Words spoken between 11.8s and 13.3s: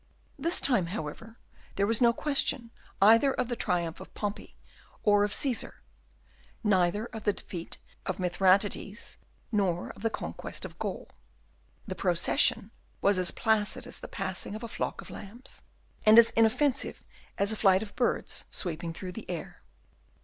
The procession was as